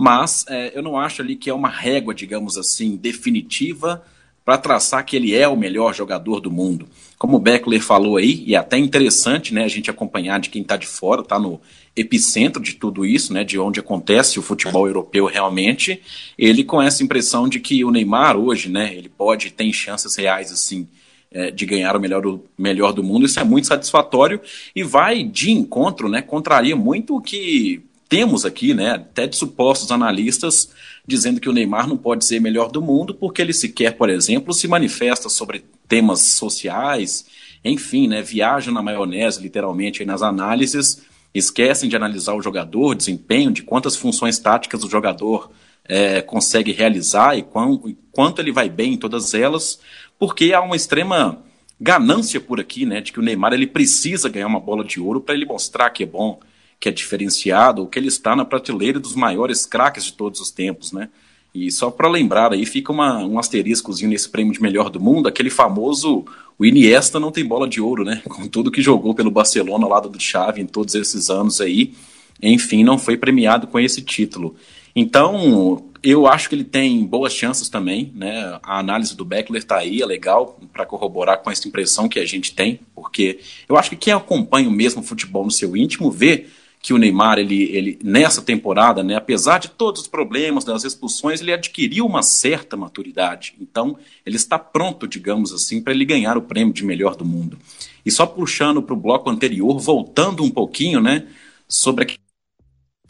mas 0.00 0.46
é, 0.48 0.72
eu 0.74 0.82
não 0.82 0.96
acho 0.96 1.20
ali 1.20 1.36
que 1.36 1.50
é 1.50 1.52
uma 1.52 1.68
régua, 1.68 2.14
digamos 2.14 2.56
assim, 2.56 2.96
definitiva 2.96 4.02
para 4.42 4.56
traçar 4.56 5.04
que 5.04 5.14
ele 5.14 5.34
é 5.34 5.46
o 5.46 5.54
melhor 5.54 5.94
jogador 5.94 6.40
do 6.40 6.50
mundo. 6.50 6.88
Como 7.18 7.36
o 7.36 7.38
Beckler 7.38 7.82
falou 7.82 8.16
aí, 8.16 8.42
e 8.46 8.54
é 8.54 8.56
até 8.56 8.78
interessante 8.78 9.52
né, 9.52 9.62
a 9.62 9.68
gente 9.68 9.90
acompanhar 9.90 10.40
de 10.40 10.48
quem 10.48 10.62
está 10.62 10.78
de 10.78 10.86
fora, 10.86 11.20
está 11.20 11.38
no 11.38 11.60
epicentro 11.94 12.62
de 12.62 12.76
tudo 12.76 13.04
isso, 13.04 13.34
né, 13.34 13.44
de 13.44 13.58
onde 13.58 13.78
acontece 13.78 14.38
o 14.38 14.42
futebol 14.42 14.86
europeu 14.86 15.26
realmente, 15.26 16.00
ele 16.38 16.64
com 16.64 16.80
essa 16.80 17.02
impressão 17.02 17.46
de 17.46 17.60
que 17.60 17.84
o 17.84 17.90
Neymar 17.90 18.38
hoje, 18.38 18.70
né, 18.70 18.94
ele 18.94 19.10
pode, 19.10 19.50
tem 19.50 19.70
chances 19.70 20.16
reais 20.16 20.50
assim, 20.50 20.88
é, 21.30 21.50
de 21.50 21.66
ganhar 21.66 21.94
o 21.94 22.00
melhor, 22.00 22.26
o 22.26 22.42
melhor 22.56 22.94
do 22.94 23.02
mundo, 23.02 23.26
isso 23.26 23.38
é 23.38 23.44
muito 23.44 23.66
satisfatório 23.66 24.40
e 24.74 24.82
vai 24.82 25.22
de 25.22 25.50
encontro, 25.50 26.08
né, 26.08 26.22
contraria 26.22 26.74
muito 26.74 27.16
o 27.16 27.20
que 27.20 27.82
temos 28.10 28.44
aqui, 28.44 28.74
né, 28.74 28.90
até 28.90 29.28
de 29.28 29.36
supostos 29.36 29.92
analistas 29.92 30.70
dizendo 31.06 31.40
que 31.40 31.48
o 31.48 31.52
Neymar 31.52 31.88
não 31.88 31.96
pode 31.96 32.24
ser 32.24 32.40
melhor 32.40 32.70
do 32.70 32.82
mundo 32.82 33.14
porque 33.14 33.40
ele 33.40 33.52
sequer, 33.52 33.96
por 33.96 34.10
exemplo, 34.10 34.52
se 34.52 34.66
manifesta 34.66 35.28
sobre 35.28 35.64
temas 35.88 36.20
sociais, 36.20 37.24
enfim, 37.64 38.08
né, 38.08 38.20
viaja 38.20 38.72
na 38.72 38.82
maionese 38.82 39.40
literalmente 39.40 40.04
nas 40.04 40.22
análises, 40.22 41.02
esquecem 41.32 41.88
de 41.88 41.94
analisar 41.94 42.34
o 42.34 42.42
jogador, 42.42 42.96
desempenho, 42.96 43.52
de 43.52 43.62
quantas 43.62 43.94
funções 43.94 44.40
táticas 44.40 44.82
o 44.82 44.90
jogador 44.90 45.48
é, 45.84 46.20
consegue 46.20 46.72
realizar 46.72 47.38
e, 47.38 47.42
quão, 47.42 47.80
e 47.86 47.96
quanto 48.10 48.40
ele 48.40 48.50
vai 48.50 48.68
bem 48.68 48.94
em 48.94 48.98
todas 48.98 49.34
elas, 49.34 49.78
porque 50.18 50.52
há 50.52 50.60
uma 50.60 50.74
extrema 50.74 51.44
ganância 51.80 52.40
por 52.40 52.58
aqui, 52.58 52.84
né, 52.84 53.00
de 53.00 53.12
que 53.12 53.20
o 53.20 53.22
Neymar 53.22 53.52
ele 53.52 53.68
precisa 53.68 54.28
ganhar 54.28 54.48
uma 54.48 54.60
bola 54.60 54.84
de 54.84 55.00
ouro 55.00 55.20
para 55.20 55.34
ele 55.34 55.46
mostrar 55.46 55.90
que 55.90 56.02
é 56.02 56.06
bom 56.06 56.40
que 56.80 56.88
é 56.88 56.92
diferenciado, 56.92 57.86
que 57.86 57.98
ele 57.98 58.08
está 58.08 58.34
na 58.34 58.44
prateleira 58.44 58.98
dos 58.98 59.14
maiores 59.14 59.66
craques 59.66 60.04
de 60.06 60.14
todos 60.14 60.40
os 60.40 60.50
tempos, 60.50 60.92
né? 60.92 61.10
E 61.54 61.70
só 61.70 61.90
para 61.90 62.08
lembrar 62.08 62.52
aí, 62.52 62.64
fica 62.64 62.90
uma, 62.90 63.18
um 63.18 63.38
asteriscozinho 63.38 64.08
nesse 64.08 64.28
prêmio 64.28 64.52
de 64.52 64.62
melhor 64.62 64.88
do 64.88 64.98
mundo, 64.98 65.28
aquele 65.28 65.50
famoso 65.50 66.24
o 66.58 66.64
Iniesta 66.64 67.18
não 67.18 67.32
tem 67.32 67.44
bola 67.44 67.66
de 67.66 67.80
ouro, 67.80 68.04
né? 68.04 68.22
Com 68.28 68.46
tudo 68.46 68.70
que 68.70 68.82
jogou 68.82 69.14
pelo 69.14 69.30
Barcelona 69.30 69.84
ao 69.84 69.90
lado 69.90 70.08
do 70.08 70.20
Xavi 70.20 70.60
em 70.60 70.66
todos 70.66 70.94
esses 70.94 71.30
anos 71.30 71.60
aí, 71.60 71.94
enfim, 72.42 72.84
não 72.84 72.98
foi 72.98 73.16
premiado 73.16 73.66
com 73.66 73.78
esse 73.78 74.02
título. 74.02 74.54
Então, 74.94 75.82
eu 76.02 76.26
acho 76.26 76.48
que 76.48 76.54
ele 76.54 76.64
tem 76.64 77.04
boas 77.04 77.32
chances 77.32 77.68
também, 77.68 78.12
né? 78.14 78.58
A 78.62 78.78
análise 78.78 79.16
do 79.16 79.24
Beckler 79.24 79.64
tá 79.64 79.78
aí, 79.78 80.02
é 80.02 80.06
legal 80.06 80.58
para 80.72 80.86
corroborar 80.86 81.38
com 81.42 81.50
essa 81.50 81.66
impressão 81.68 82.08
que 82.08 82.18
a 82.18 82.26
gente 82.26 82.54
tem, 82.54 82.80
porque 82.94 83.38
eu 83.68 83.76
acho 83.76 83.90
que 83.90 83.96
quem 83.96 84.12
acompanha 84.12 84.68
o 84.68 84.72
mesmo 84.72 85.02
futebol 85.02 85.44
no 85.44 85.50
seu 85.50 85.76
íntimo 85.76 86.10
vê 86.10 86.46
que 86.82 86.94
o 86.94 86.98
Neymar, 86.98 87.38
ele, 87.38 87.64
ele 87.64 87.98
nessa 88.02 88.40
temporada, 88.40 89.02
né, 89.02 89.14
apesar 89.14 89.58
de 89.58 89.68
todos 89.68 90.02
os 90.02 90.08
problemas, 90.08 90.64
das 90.64 90.82
expulsões, 90.82 91.40
ele 91.40 91.52
adquiriu 91.52 92.06
uma 92.06 92.22
certa 92.22 92.74
maturidade. 92.76 93.54
Então, 93.60 93.98
ele 94.24 94.36
está 94.36 94.58
pronto, 94.58 95.06
digamos 95.06 95.52
assim, 95.52 95.82
para 95.82 95.92
ele 95.92 96.06
ganhar 96.06 96.38
o 96.38 96.42
prêmio 96.42 96.72
de 96.72 96.84
melhor 96.84 97.14
do 97.14 97.24
mundo. 97.24 97.58
E 98.04 98.10
só 98.10 98.24
puxando 98.24 98.82
para 98.82 98.94
o 98.94 98.96
bloco 98.96 99.28
anterior, 99.28 99.78
voltando 99.78 100.42
um 100.42 100.50
pouquinho, 100.50 101.02
né, 101.02 101.26
sobre 101.68 102.18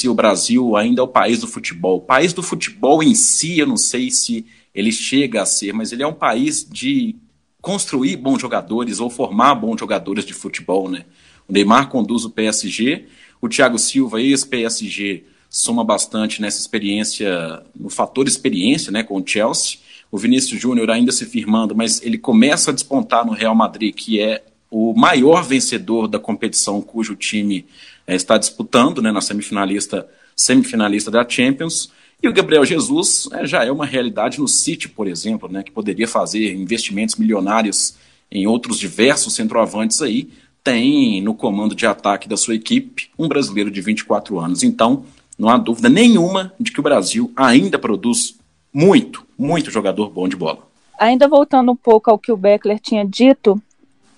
se 0.01 0.09
o 0.09 0.15
Brasil 0.15 0.77
ainda 0.77 1.01
é 1.01 1.05
o 1.05 1.09
país 1.09 1.41
do 1.41 1.47
futebol. 1.47 1.99
O 1.99 2.03
país 2.03 2.33
do 2.33 2.43
futebol 2.43 3.03
em 3.03 3.15
si, 3.15 3.59
eu 3.59 3.67
não 3.67 3.77
sei 3.77 4.11
se 4.11 4.47
ele 4.75 4.91
chega 4.91 5.43
a 5.43 5.47
ser, 5.47 5.73
mas 5.73 5.93
ele 5.93 6.03
é 6.03 6.07
um 6.07 6.15
país 6.15 6.67
de 6.69 7.15
construir 7.61 8.17
bons 8.17 8.41
jogadores 8.41 8.99
ou 8.99 9.11
formar 9.11 9.55
bons 9.55 9.79
jogadores 9.79 10.25
de 10.25 10.33
futebol, 10.33 10.89
né? 10.89 11.05
O 11.47 11.53
Neymar 11.53 11.89
conduz 11.89 12.25
o 12.25 12.31
PSG, 12.31 13.07
o 13.41 13.49
Thiago 13.49 13.79
Silva, 13.79 14.21
ex-PSG, 14.21 15.25
soma 15.49 15.83
bastante 15.83 16.41
nessa 16.41 16.61
experiência, 16.61 17.63
no 17.75 17.91
fator 17.91 18.29
experiência, 18.29 18.93
né, 18.93 19.03
com 19.03 19.17
o 19.17 19.27
Chelsea. 19.27 19.79
O 20.11 20.19
Vinícius 20.19 20.61
Júnior 20.61 20.91
ainda 20.91 21.11
se 21.13 21.27
firmando, 21.27 21.75
mas 21.75 22.01
ele 22.03 22.19
começa 22.19 22.71
a 22.71 22.75
despontar 22.75 23.25
no 23.25 23.33
Real 23.33 23.55
Madrid, 23.55 23.95
que 23.95 24.21
é 24.21 24.45
o 24.71 24.95
maior 24.95 25.43
vencedor 25.43 26.07
da 26.07 26.19
competição 26.19 26.81
cujo 26.81 27.17
time 27.17 27.67
é, 28.07 28.15
está 28.15 28.39
disputando, 28.39 29.03
né, 29.03 29.11
na 29.11 29.21
semifinalista, 29.21 30.09
semifinalista 30.37 31.11
da 31.11 31.29
Champions. 31.29 31.91
E 32.23 32.29
o 32.29 32.33
Gabriel 32.33 32.65
Jesus 32.65 33.29
é, 33.33 33.47
já 33.47 33.65
é 33.65 33.73
uma 33.73 33.87
realidade 33.87 34.39
no 34.39 34.47
City, 34.47 34.89
por 34.89 35.09
exemplo, 35.09 35.51
né, 35.51 35.63
que 35.63 35.73
poderia 35.73 36.07
fazer 36.07 36.53
investimentos 36.55 37.17
milionários 37.17 37.97
em 38.31 38.47
outros 38.47 38.79
diversos 38.79 39.35
centroavantes 39.35 40.01
aí, 40.01 40.29
tem 40.63 41.21
no 41.23 41.35
comando 41.35 41.75
de 41.75 41.87
ataque 41.87 42.29
da 42.29 42.37
sua 42.37 42.55
equipe 42.55 43.11
um 43.19 43.29
brasileiro 43.29 43.71
de 43.71 43.81
24 43.81 44.39
anos. 44.39 44.63
Então, 44.63 45.05
não 45.39 45.49
há 45.49 45.57
dúvida 45.57 45.89
nenhuma 45.89 46.53
de 46.61 46.73
que 46.73 46.81
o 46.81 46.83
Brasil 46.83 47.33
ainda 47.35 47.79
produz 47.79 48.39
muito, 48.73 49.27
muito 49.39 49.71
jogador 49.71 50.11
bom 50.11 50.29
de 50.29 50.37
bola. 50.37 50.69
Ainda 50.99 51.27
voltando 51.27 51.73
um 51.73 51.77
pouco 51.77 52.11
ao 52.11 52.19
que 52.19 52.31
o 52.31 52.37
Beckler 52.37 52.79
tinha 52.79 53.05
dito 53.07 53.61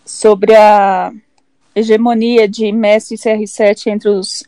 sobre 0.05 0.55
a 0.55 1.13
hegemonia 1.75 2.49
de 2.49 2.71
Messi 2.73 3.15
e 3.15 3.19
CR7 3.19 3.87
entre 3.87 4.09
os, 4.09 4.43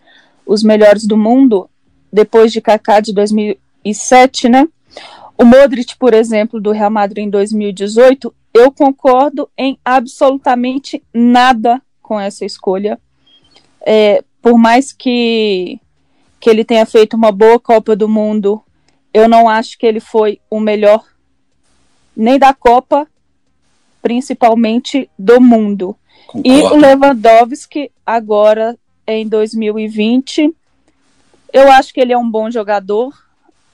os 0.45 0.63
melhores 0.63 1.07
do 1.07 1.17
mundo, 1.17 1.71
depois 2.13 2.53
de 2.53 2.61
Kaká 2.61 3.01
de 3.01 3.13
2007, 3.15 4.49
né? 4.49 4.69
O 5.39 5.45
Modric, 5.45 5.97
por 5.97 6.15
exemplo, 6.15 6.61
do 6.61 6.71
Real 6.71 6.91
Madrid 6.91 7.25
em 7.25 7.31
2018, 7.31 8.33
eu 8.55 8.71
concordo 8.71 9.51
em 9.59 9.77
absolutamente 9.85 11.03
nada 11.13 11.83
com 12.01 12.19
essa 12.21 12.45
escolha. 12.45 13.01
É, 13.85 14.23
por 14.41 14.57
mais 14.57 14.93
que, 14.93 15.81
que 16.39 16.49
ele 16.49 16.65
tenha 16.65 16.87
feito 16.87 17.17
uma 17.17 17.33
boa 17.33 17.59
Copa 17.59 17.97
do 17.97 18.09
Mundo, 18.09 18.63
eu 19.13 19.29
não 19.29 19.49
acho 19.49 19.77
que 19.77 19.85
ele 19.85 20.01
foi 20.01 20.41
o 20.49 20.61
melhor 20.61 21.05
nem 22.17 22.39
da 22.39 22.55
Copa, 22.55 23.09
principalmente 24.01 25.11
do 25.19 25.41
mundo. 25.41 25.97
Concordo. 26.27 26.49
E 26.49 26.63
o 26.63 26.77
Lewandowski, 26.77 27.91
agora 28.07 28.79
em 29.07 29.27
2020, 29.27 30.55
eu 31.53 31.71
acho 31.73 31.93
que 31.93 32.01
ele 32.01 32.13
é 32.13 32.19
um 32.19 32.31
bom 32.31 32.51
jogador, 32.51 33.13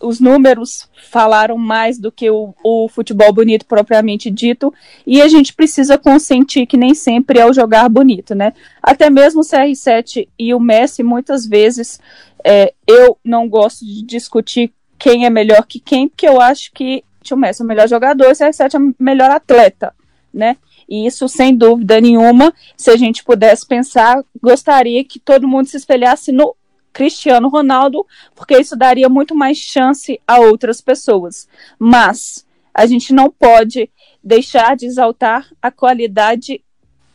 os 0.01 0.19
números 0.19 0.89
falaram 1.11 1.59
mais 1.59 1.99
do 1.99 2.11
que 2.11 2.31
o, 2.31 2.55
o, 2.65 2.89
futebol 2.89 3.33
bonito 3.33 3.67
propriamente 3.67 4.31
dito, 4.31 4.73
e 5.07 5.21
a 5.21 5.29
gente 5.29 5.53
precisa 5.53 5.99
consentir 5.99 6.67
que 6.67 6.77
nem 6.77 6.95
sempre 6.95 7.39
é 7.39 7.47
o 7.47 7.53
jogar 7.53 7.89
bonito, 7.89 8.35
né? 8.35 8.55
Até 8.83 9.11
mesmo 9.11 9.41
o 9.41 9.45
CR7 9.45 10.27
e 10.39 10.55
o 10.55 10.61
Messi, 10.61 11.03
muitas 11.03 11.47
vezes, 11.47 12.01
é, 12.43 12.73
eu 12.87 13.19
não 13.25 13.49
gosto 13.49 13.85
de 13.85 14.03
discutir 14.03 14.73
quem 14.99 15.27
é 15.27 15.31
melhor 15.31 15.67
que 15.67 15.79
quem, 15.79 16.09
porque 16.09 16.29
eu 16.29 16.41
acho 16.41 16.73
que 16.73 17.05
o 17.31 17.37
Messi 17.37 17.63
é 17.63 17.65
o 17.65 17.69
melhor 17.69 17.89
jogador 17.89 18.25
e 18.25 18.33
o 18.33 18.35
CR7 18.35 18.75
é 18.75 18.79
o 18.79 18.95
melhor 18.99 19.31
atleta, 19.31 19.95
né? 20.33 20.57
E 20.89 21.07
isso, 21.07 21.29
sem 21.29 21.55
dúvida 21.55 22.01
nenhuma, 22.01 22.53
se 22.77 22.91
a 22.91 22.97
gente 22.97 23.23
pudesse 23.23 23.65
pensar, 23.65 24.25
gostaria 24.43 25.05
que 25.05 25.21
todo 25.21 25.47
mundo 25.47 25.67
se 25.67 25.77
espelhasse 25.77 26.33
no 26.33 26.57
Cristiano 26.93 27.49
Ronaldo, 27.49 28.07
porque 28.35 28.59
isso 28.59 28.77
daria 28.77 29.09
muito 29.09 29.35
mais 29.35 29.59
chance 29.59 30.21
a 30.27 30.39
outras 30.39 30.81
pessoas. 30.81 31.49
Mas 31.79 32.47
a 32.75 32.87
gente 32.87 33.13
não 33.13 33.31
pode 33.31 33.91
deixar 34.23 34.77
de 34.77 34.87
exaltar 34.87 35.49
a 35.61 35.71
qualidade 35.71 36.63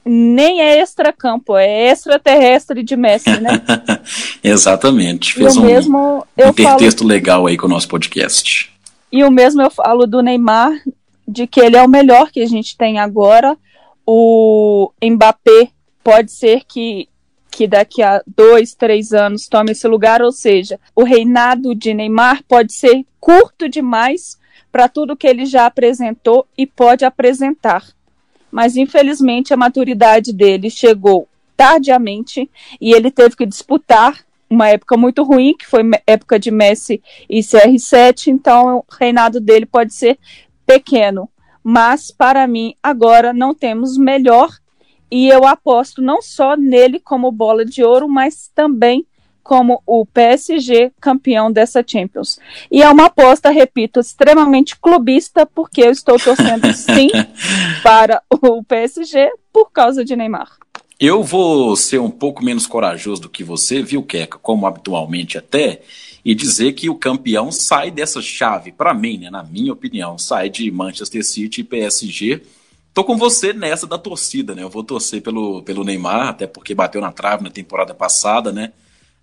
nem 0.07 0.61
é 0.61 0.79
extra-campo, 0.79 1.57
é 1.57 1.89
extraterrestre 1.89 2.83
de 2.83 2.95
Messi, 2.95 3.41
né? 3.41 3.61
Exatamente. 4.43 5.33
Fez 5.33 5.57
um, 5.57 5.65
mesmo, 5.65 6.25
um 6.37 6.53
texto 6.77 6.99
falo... 6.99 7.09
legal 7.09 7.47
aí 7.47 7.57
com 7.57 7.65
o 7.65 7.69
nosso 7.69 7.87
podcast. 7.87 8.71
E 9.11 9.23
o 9.23 9.31
mesmo 9.31 9.63
eu 9.63 9.71
falo 9.71 10.05
do 10.05 10.21
Neymar, 10.21 10.79
de 11.27 11.47
que 11.47 11.59
ele 11.59 11.75
é 11.75 11.81
o 11.81 11.89
melhor 11.89 12.31
que 12.31 12.39
a 12.41 12.45
gente 12.45 12.77
tem 12.77 12.99
agora. 12.99 13.57
O 14.05 14.91
Mbappé 15.03 15.69
pode 16.03 16.31
ser 16.31 16.61
que 16.67 17.09
que 17.55 17.67
daqui 17.67 18.03
a 18.03 18.21
dois, 18.27 18.75
três 18.75 19.13
anos 19.13 19.47
tome 19.47 19.71
esse 19.71 19.87
lugar, 19.87 20.21
ou 20.21 20.29
seja, 20.29 20.77
o 20.93 21.05
reinado 21.05 21.73
de 21.73 21.93
Neymar 21.93 22.43
pode 22.43 22.73
ser 22.73 23.05
curto 23.17 23.69
demais 23.69 24.37
para 24.69 24.89
tudo 24.89 25.15
que 25.15 25.25
ele 25.25 25.45
já 25.45 25.65
apresentou 25.65 26.45
e 26.57 26.67
pode 26.67 27.05
apresentar. 27.05 27.81
Mas 28.51 28.75
infelizmente 28.75 29.53
a 29.53 29.57
maturidade 29.57 30.33
dele 30.33 30.69
chegou 30.69 31.29
tardiamente 31.55 32.51
e 32.81 32.93
ele 32.93 33.09
teve 33.09 33.37
que 33.37 33.45
disputar 33.45 34.25
uma 34.49 34.67
época 34.67 34.97
muito 34.97 35.23
ruim, 35.23 35.55
que 35.57 35.65
foi 35.65 35.81
época 36.05 36.37
de 36.37 36.51
Messi 36.51 37.01
e 37.29 37.39
CR7, 37.39 38.27
então 38.27 38.79
o 38.79 38.85
reinado 38.99 39.39
dele 39.39 39.65
pode 39.65 39.93
ser 39.93 40.19
pequeno. 40.65 41.29
Mas 41.63 42.11
para 42.11 42.45
mim 42.47 42.75
agora 42.83 43.31
não 43.31 43.55
temos 43.55 43.97
melhor 43.97 44.49
e 45.09 45.27
eu 45.29 45.45
aposto 45.45 46.01
não 46.01 46.21
só 46.21 46.55
nele 46.55 46.99
como 46.99 47.31
bola 47.31 47.63
de 47.63 47.83
ouro, 47.83 48.07
mas 48.07 48.49
também 48.53 49.05
como 49.45 49.83
o 49.85 50.07
PSG 50.07 50.91
campeão 50.99 51.51
dessa 51.51 51.83
Champions. 51.85 52.39
E 52.71 52.81
é 52.81 52.89
uma 52.89 53.05
aposta, 53.05 53.51
repito, 53.51 53.99
extremamente 53.99 54.75
clubista, 54.75 55.45
porque 55.45 55.83
eu 55.83 55.91
estou 55.91 56.17
torcendo 56.17 56.65
sim 56.73 57.09
para 57.83 58.23
o 58.27 58.63
PSG 58.63 59.31
por 59.53 59.71
causa 59.71 60.03
de 60.03 60.15
Neymar. 60.15 60.57
Eu 60.99 61.21
vou 61.21 61.75
ser 61.75 61.99
um 61.99 62.09
pouco 62.09 62.43
menos 62.43 62.65
corajoso 62.65 63.21
do 63.21 63.29
que 63.29 63.43
você, 63.43 63.83
viu, 63.83 64.01
Keca, 64.01 64.39
como 64.39 64.65
habitualmente 64.65 65.37
até, 65.37 65.81
e 66.23 66.33
dizer 66.33 66.73
que 66.73 66.89
o 66.89 66.95
campeão 66.95 67.51
sai 67.51 67.91
dessa 67.91 68.21
chave, 68.23 68.71
para 68.71 68.95
mim, 68.95 69.19
né, 69.19 69.29
na 69.29 69.43
minha 69.43 69.73
opinião, 69.73 70.17
sai 70.17 70.49
de 70.49 70.71
Manchester 70.71 71.23
City 71.23 71.61
e 71.61 71.63
PSG 71.63 72.41
Tô 72.95 73.03
com 73.03 73.17
você 73.17 73.51
nessa 73.51 73.85
da 73.85 73.97
torcida, 73.97 74.55
né? 74.55 74.63
Eu 74.63 74.69
vou 74.69 74.81
torcer 74.81 75.21
pelo, 75.21 75.61
pelo 75.63 75.83
Neymar, 75.83 76.29
até 76.29 76.47
porque 76.47 76.73
bateu 76.73 77.01
na 77.01 77.11
trave 77.11 77.43
na 77.43 77.49
temporada 77.49 77.93
passada, 77.93 78.53
né? 78.53 78.71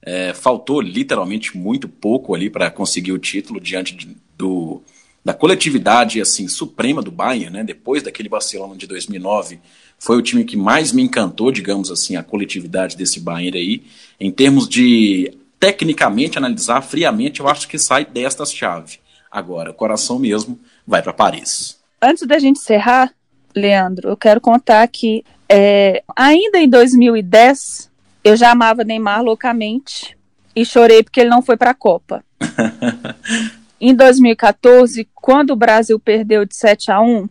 É, 0.03 0.35
faltou 0.35 0.79
literalmente 0.79 1.57
muito 1.57 1.89
pouco 1.89 2.35
ali 2.35 2.51
para 2.51 2.71
conseguir 2.71 3.13
o 3.13 3.19
título 3.19 3.59
diante 3.59 3.97
de, 3.97 4.15
do, 4.37 4.83
da 5.25 5.33
coletividade 5.33 6.21
assim 6.21 6.49
suprema 6.49 7.01
do 7.01 7.11
Bayern, 7.11 7.49
né? 7.49 7.65
Depois 7.65 8.03
daquele 8.03 8.29
Barcelona 8.29 8.77
de 8.77 8.87
2009, 8.87 9.59
foi 9.99 10.19
o 10.19 10.23
time 10.23 10.45
que 10.45 10.55
mais 10.57 10.93
me 10.93 11.01
encantou, 11.01 11.51
digamos 11.51 11.91
assim, 11.91 12.15
a 12.15 12.23
coletividade 12.23 12.95
desse 12.95 13.21
Bayern 13.21 13.57
aí. 13.57 13.85
Em 14.21 14.31
termos 14.31 14.69
de 14.69 15.33
tecnicamente 15.59 16.37
analisar 16.37 16.83
friamente, 16.83 17.41
eu 17.41 17.49
acho 17.49 17.67
que 17.67 17.79
sai 17.79 18.05
desta 18.05 18.45
chave. 18.45 18.99
Agora, 19.31 19.71
o 19.71 19.75
coração 19.75 20.19
mesmo 20.19 20.61
vai 20.87 21.03
para 21.03 21.15
Paris. 21.15 21.81
Antes 22.03 22.27
da 22.27 22.39
gente 22.39 22.59
encerrar, 22.59 23.15
Leandro, 23.55 24.09
eu 24.09 24.17
quero 24.17 24.41
contar 24.41 24.87
que 24.89 25.25
é, 25.49 26.03
ainda 26.17 26.59
em 26.59 26.69
2010 26.69 27.91
eu 28.25 28.37
já 28.37 28.53
amava 28.53 28.85
Neymar 28.85 29.23
loucamente 29.23 30.17
e 30.55 30.65
chorei 30.65 31.03
porque 31.03 31.21
ele 31.21 31.31
não 31.31 31.43
foi 31.43 31.57
para 31.57 31.71
a 31.71 31.75
Copa. 31.75 32.25
em 33.81 33.95
2014, 33.95 35.09
quando 35.15 35.51
o 35.51 35.57
Brasil 35.57 35.99
perdeu 35.99 36.45
de 36.45 36.55
7 36.55 36.91
a 36.93 37.01
1, 37.01 37.29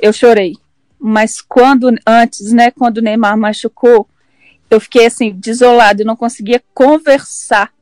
eu 0.00 0.12
chorei. 0.12 0.56
Mas 0.98 1.40
quando 1.40 1.94
antes, 2.06 2.52
né, 2.52 2.70
quando 2.70 2.98
o 2.98 3.02
Neymar 3.02 3.36
machucou, 3.36 4.08
eu 4.70 4.80
fiquei 4.80 5.06
assim 5.06 5.32
desolado, 5.32 6.02
eu 6.02 6.06
não 6.06 6.16
conseguia 6.16 6.62
conversar. 6.72 7.72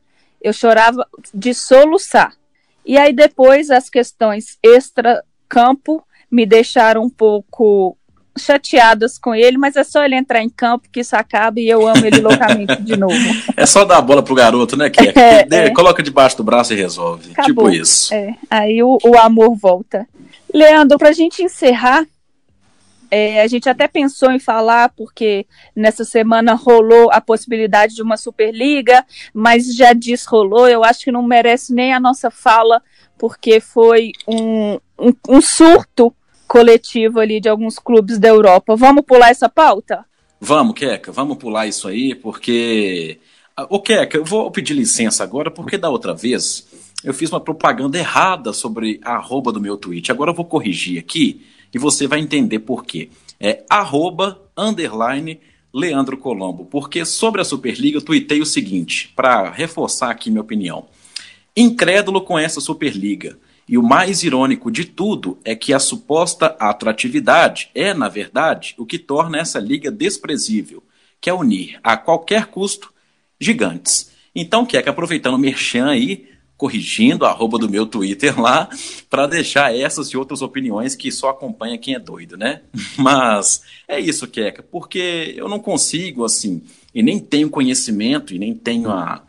Eu 0.40 0.52
chorava 0.52 1.06
de 1.32 1.54
soluçar. 1.54 2.34
E 2.84 2.98
aí 2.98 3.12
depois 3.12 3.70
as 3.70 3.88
questões 3.88 4.58
extra-campo 4.62 6.04
me 6.32 6.46
deixaram 6.46 7.04
um 7.04 7.10
pouco 7.10 7.96
chateadas 8.38 9.18
com 9.18 9.34
ele, 9.34 9.58
mas 9.58 9.76
é 9.76 9.84
só 9.84 10.02
ele 10.02 10.14
entrar 10.14 10.42
em 10.42 10.48
campo 10.48 10.88
que 10.90 11.00
isso 11.00 11.14
acaba 11.14 11.60
e 11.60 11.68
eu 11.68 11.86
amo 11.86 12.06
ele 12.06 12.20
loucamente 12.20 12.80
de 12.82 12.96
novo. 12.96 13.14
É 13.54 13.66
só 13.66 13.84
dar 13.84 13.98
a 13.98 14.00
bola 14.00 14.22
pro 14.22 14.34
garoto, 14.34 14.76
né, 14.76 14.88
que 14.88 15.00
é, 15.00 15.46
é, 15.50 15.70
Coloca 15.70 16.02
debaixo 16.02 16.38
do 16.38 16.42
braço 16.42 16.72
e 16.72 16.76
resolve. 16.76 17.32
Acabou. 17.32 17.66
Tipo 17.66 17.70
isso. 17.70 18.14
É, 18.14 18.34
aí 18.50 18.82
o, 18.82 18.98
o 19.04 19.18
amor 19.18 19.54
volta. 19.54 20.08
Leandro, 20.52 20.96
pra 20.96 21.12
gente 21.12 21.42
encerrar, 21.42 22.06
é, 23.10 23.42
a 23.42 23.46
gente 23.46 23.68
até 23.68 23.86
pensou 23.86 24.32
em 24.32 24.38
falar, 24.38 24.88
porque 24.96 25.46
nessa 25.76 26.02
semana 26.02 26.54
rolou 26.54 27.10
a 27.12 27.20
possibilidade 27.20 27.94
de 27.94 28.02
uma 28.02 28.16
Superliga, 28.16 29.04
mas 29.34 29.76
já 29.76 29.92
desrolou. 29.92 30.66
Eu 30.66 30.82
acho 30.82 31.04
que 31.04 31.12
não 31.12 31.22
merece 31.22 31.74
nem 31.74 31.92
a 31.92 32.00
nossa 32.00 32.30
fala, 32.30 32.82
porque 33.18 33.60
foi 33.60 34.12
um, 34.26 34.78
um, 34.98 35.12
um 35.28 35.40
surto 35.42 36.14
coletivo 36.52 37.18
ali 37.18 37.40
de 37.40 37.48
alguns 37.48 37.78
clubes 37.78 38.18
da 38.18 38.28
Europa. 38.28 38.76
Vamos 38.76 39.06
pular 39.06 39.30
essa 39.30 39.48
pauta? 39.48 40.04
Vamos, 40.38 40.74
Queca, 40.74 41.10
vamos 41.10 41.38
pular 41.38 41.66
isso 41.66 41.88
aí, 41.88 42.14
porque. 42.14 43.18
Ô, 43.70 43.80
Queca, 43.80 44.18
eu 44.18 44.24
vou 44.24 44.50
pedir 44.50 44.74
licença 44.74 45.24
agora, 45.24 45.50
porque 45.50 45.78
da 45.78 45.88
outra 45.88 46.12
vez 46.12 46.68
eu 47.02 47.14
fiz 47.14 47.32
uma 47.32 47.40
propaganda 47.40 47.98
errada 47.98 48.52
sobre 48.52 49.00
a 49.02 49.14
arroba 49.14 49.50
do 49.50 49.62
meu 49.62 49.78
tweet. 49.78 50.12
Agora 50.12 50.30
eu 50.30 50.34
vou 50.34 50.44
corrigir 50.44 50.98
aqui 50.98 51.40
e 51.72 51.78
você 51.78 52.06
vai 52.06 52.20
entender 52.20 52.58
por 52.58 52.84
quê. 52.84 53.08
É 53.40 53.64
arroba, 53.70 54.38
underline, 54.54 55.40
Leandro 55.72 56.18
Colombo. 56.18 56.66
Porque 56.66 57.02
sobre 57.06 57.40
a 57.40 57.44
Superliga 57.44 57.96
eu 57.96 58.02
tuitei 58.02 58.42
o 58.42 58.46
seguinte, 58.46 59.10
para 59.16 59.50
reforçar 59.50 60.10
aqui 60.10 60.30
minha 60.30 60.42
opinião. 60.42 60.84
Incrédulo 61.56 62.20
com 62.20 62.38
essa 62.38 62.60
Superliga. 62.60 63.38
E 63.68 63.78
o 63.78 63.82
mais 63.82 64.22
irônico 64.22 64.70
de 64.70 64.84
tudo 64.84 65.38
é 65.44 65.54
que 65.54 65.72
a 65.72 65.78
suposta 65.78 66.56
atratividade 66.58 67.70
é, 67.74 67.94
na 67.94 68.08
verdade, 68.08 68.74
o 68.76 68.84
que 68.84 68.98
torna 68.98 69.38
essa 69.38 69.58
liga 69.58 69.90
desprezível, 69.90 70.82
que 71.20 71.30
é 71.30 71.34
unir, 71.34 71.78
a 71.82 71.96
qualquer 71.96 72.46
custo, 72.46 72.92
gigantes. 73.40 74.10
Então, 74.34 74.66
que 74.66 74.76
é 74.76 74.82
que 74.82 74.88
aproveitando 74.88 75.34
o 75.34 75.38
merchan 75.38 75.86
aí, 75.86 76.28
corrigindo 76.56 77.24
a 77.24 77.30
arroba 77.30 77.58
do 77.58 77.68
meu 77.68 77.86
Twitter 77.86 78.40
lá, 78.40 78.68
para 79.10 79.26
deixar 79.26 79.74
essas 79.76 80.08
e 80.08 80.16
outras 80.16 80.42
opiniões 80.42 80.94
que 80.94 81.10
só 81.10 81.30
acompanha 81.30 81.76
quem 81.76 81.94
é 81.94 81.98
doido, 81.98 82.36
né? 82.36 82.62
Mas 82.96 83.62
é 83.88 83.98
isso, 83.98 84.28
Queca, 84.28 84.62
porque 84.62 85.34
eu 85.36 85.48
não 85.48 85.58
consigo, 85.58 86.24
assim, 86.24 86.62
e 86.94 87.02
nem 87.02 87.18
tenho 87.18 87.50
conhecimento, 87.50 88.34
e 88.34 88.38
nem 88.38 88.54
tenho 88.54 88.90
a, 88.90 89.22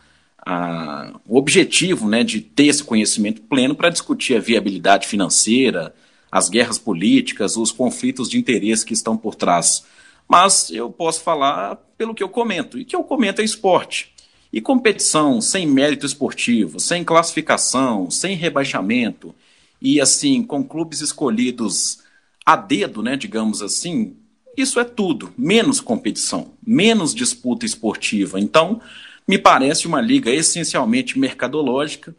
a, 0.45 1.13
o 1.27 1.37
objetivo 1.37 2.07
né, 2.07 2.23
de 2.23 2.41
ter 2.41 2.67
esse 2.67 2.83
conhecimento 2.83 3.41
pleno 3.41 3.75
para 3.75 3.89
discutir 3.89 4.35
a 4.35 4.39
viabilidade 4.39 5.07
financeira, 5.07 5.93
as 6.31 6.49
guerras 6.49 6.77
políticas, 6.77 7.55
os 7.57 7.71
conflitos 7.71 8.29
de 8.29 8.37
interesse 8.37 8.85
que 8.85 8.93
estão 8.93 9.15
por 9.15 9.35
trás. 9.35 9.85
Mas 10.27 10.69
eu 10.71 10.89
posso 10.89 11.21
falar 11.21 11.75
pelo 11.97 12.13
que 12.13 12.23
eu 12.23 12.29
comento, 12.29 12.77
e 12.77 12.85
que 12.85 12.95
eu 12.95 13.03
comento 13.03 13.41
é 13.41 13.43
esporte. 13.45 14.11
E 14.51 14.61
competição 14.61 15.41
sem 15.41 15.65
mérito 15.65 16.05
esportivo, 16.05 16.79
sem 16.79 17.03
classificação, 17.03 18.11
sem 18.11 18.35
rebaixamento, 18.35 19.33
e 19.81 19.99
assim, 19.99 20.43
com 20.43 20.63
clubes 20.63 21.01
escolhidos 21.01 21.99
a 22.45 22.55
dedo, 22.55 23.01
né, 23.01 23.15
digamos 23.15 23.61
assim, 23.61 24.15
isso 24.55 24.79
é 24.79 24.83
tudo, 24.83 25.33
menos 25.37 25.79
competição, 25.79 26.51
menos 26.65 27.15
disputa 27.15 27.65
esportiva. 27.65 28.39
Então, 28.39 28.81
me 29.27 29.37
parece 29.37 29.87
uma 29.87 30.01
liga 30.01 30.29
essencialmente 30.29 31.17
mercadológica 31.17 32.15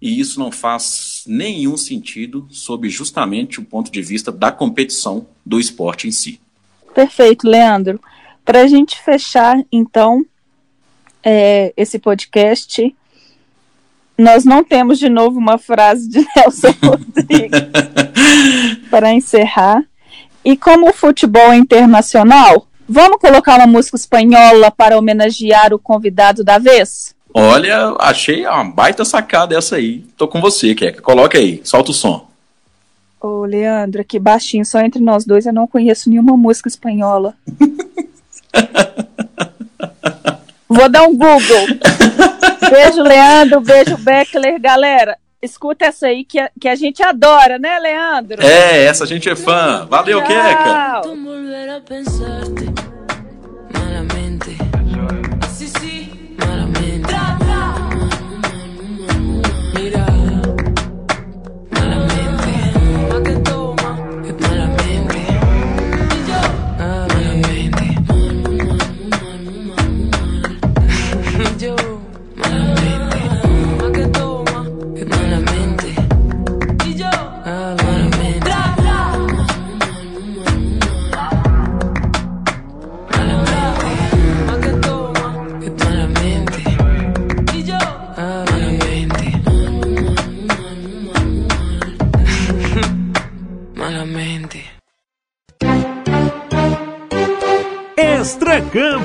e 0.00 0.20
isso 0.20 0.38
não 0.38 0.52
faz 0.52 1.24
nenhum 1.26 1.76
sentido 1.76 2.46
sob 2.50 2.88
justamente 2.88 3.60
o 3.60 3.64
ponto 3.64 3.90
de 3.90 4.02
vista 4.02 4.30
da 4.30 4.52
competição 4.52 5.26
do 5.44 5.58
esporte 5.58 6.06
em 6.06 6.12
si. 6.12 6.40
Perfeito, 6.94 7.48
Leandro. 7.48 8.00
Para 8.44 8.62
a 8.62 8.66
gente 8.66 8.98
fechar, 9.02 9.56
então, 9.72 10.24
é, 11.22 11.72
esse 11.76 11.98
podcast, 11.98 12.94
nós 14.16 14.44
não 14.44 14.62
temos 14.62 14.98
de 14.98 15.08
novo 15.08 15.38
uma 15.38 15.58
frase 15.58 16.08
de 16.08 16.20
Nelson 16.36 16.74
Rodrigues 16.82 17.60
para 18.90 19.12
encerrar. 19.12 19.82
E 20.44 20.56
como 20.56 20.88
o 20.88 20.92
futebol 20.92 21.52
é 21.52 21.56
internacional, 21.56 22.68
Vamos 22.88 23.18
colocar 23.20 23.56
uma 23.56 23.66
música 23.66 23.96
espanhola 23.96 24.70
para 24.70 24.96
homenagear 24.96 25.74
o 25.74 25.78
convidado 25.78 26.44
da 26.44 26.58
vez? 26.58 27.14
Olha, 27.34 27.94
achei 27.98 28.46
uma 28.46 28.64
baita 28.64 29.04
sacada 29.04 29.56
essa 29.56 29.76
aí. 29.76 30.04
Tô 30.16 30.26
com 30.28 30.40
você, 30.40 30.74
Keka. 30.74 31.02
Coloca 31.02 31.36
aí, 31.36 31.60
solta 31.64 31.90
o 31.90 31.94
som. 31.94 32.26
Ô, 33.20 33.44
Leandro, 33.44 34.00
aqui 34.00 34.18
baixinho, 34.18 34.64
só 34.64 34.80
entre 34.80 35.02
nós 35.02 35.24
dois, 35.24 35.46
eu 35.46 35.52
não 35.52 35.66
conheço 35.66 36.08
nenhuma 36.08 36.36
música 36.36 36.68
espanhola. 36.68 37.34
Vou 40.68 40.88
dar 40.88 41.02
um 41.02 41.16
Google. 41.16 41.66
Beijo, 42.70 43.02
Leandro. 43.02 43.60
Beijo, 43.60 43.96
Beckler. 43.98 44.60
Galera, 44.60 45.16
escuta 45.46 45.86
essa 45.86 46.08
aí 46.08 46.24
que 46.24 46.38
a, 46.38 46.50
que 46.60 46.68
a 46.68 46.74
gente 46.74 47.02
adora, 47.02 47.58
né, 47.58 47.78
Leandro? 47.78 48.44
É, 48.44 48.84
essa 48.84 49.04
a 49.04 49.06
gente 49.06 49.28
é 49.28 49.34
fã. 49.34 49.86
Valeu, 49.88 50.20
Tchau. 50.22 51.02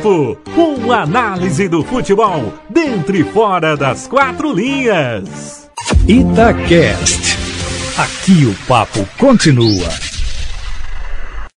Campo, 0.02 0.36
uma 0.58 1.04
análise 1.04 1.68
do 1.68 1.84
futebol 1.84 2.52
dentro 2.68 3.16
e 3.16 3.24
fora 3.24 3.78
das 3.78 4.08
quatro 4.08 4.52
linhas. 4.52 5.70
Itacast. 6.08 7.38
Aqui 7.98 8.46
o 8.46 8.56
papo 8.68 9.08
continua. 9.20 10.11